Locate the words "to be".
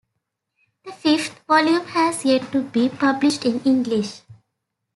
2.53-2.89